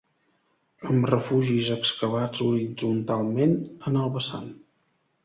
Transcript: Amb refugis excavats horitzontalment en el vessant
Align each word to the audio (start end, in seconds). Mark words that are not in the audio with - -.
Amb 0.93 1.03
refugis 1.11 1.69
excavats 1.75 2.41
horitzontalment 2.47 3.55
en 3.93 4.01
el 4.05 4.11
vessant 4.17 4.49